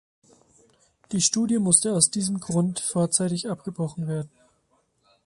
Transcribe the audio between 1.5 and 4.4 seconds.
musste aus diesem Grund vorzeitig abgebrochen werden.